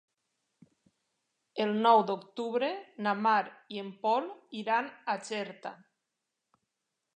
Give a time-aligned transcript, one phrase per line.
[1.65, 2.71] El nou d'octubre
[3.07, 3.37] na Mar
[3.77, 4.27] i en Pol
[4.63, 5.77] iran a Xerta.